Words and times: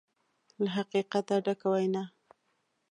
له 0.61 0.67
حقیقته 0.75 1.35
ډکه 1.45 1.67
وینا 1.71 2.03